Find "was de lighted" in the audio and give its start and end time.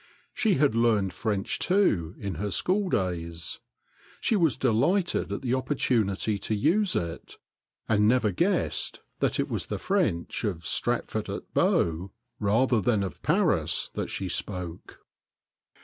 4.35-5.31